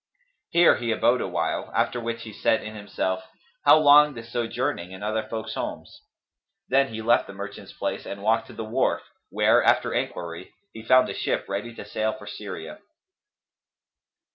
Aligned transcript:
Here 0.49 0.77
he 0.77 0.91
abode 0.91 1.21
awhile, 1.21 1.71
after 1.75 1.99
which 2.01 2.23
he 2.23 2.33
said 2.33 2.63
in 2.63 2.73
himself, 2.73 3.23
"How 3.65 3.77
long 3.77 4.15
this 4.15 4.31
sojourning 4.33 4.89
in 4.91 5.03
other 5.03 5.21
folk's 5.21 5.53
homes?" 5.53 6.01
Then 6.69 6.91
he 6.91 7.03
left 7.03 7.27
the 7.27 7.33
merchant's 7.33 7.73
place 7.73 8.07
and 8.07 8.23
walked 8.23 8.47
to 8.47 8.53
the 8.53 8.65
wharf 8.65 9.03
where, 9.29 9.63
after 9.63 9.93
enquiry, 9.93 10.55
he 10.73 10.81
found 10.81 11.07
a 11.09 11.13
ship 11.13 11.45
ready 11.47 11.75
to 11.75 11.85
sail 11.85 12.13
for 12.13 12.25
Syria. 12.25 12.79